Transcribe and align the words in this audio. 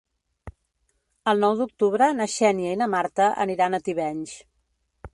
El 1.33 1.43
nou 1.43 1.53
d'octubre 1.59 2.09
na 2.21 2.29
Xènia 2.39 2.75
i 2.75 2.81
na 2.85 2.91
Marta 2.97 3.31
aniran 3.49 3.77
a 3.81 3.85
Tivenys. 3.91 4.39